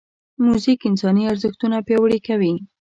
موزیک 0.45 0.79
انساني 0.89 1.23
ارزښتونه 1.31 1.77
پیاوړي 1.87 2.19
کوي. 2.27 2.53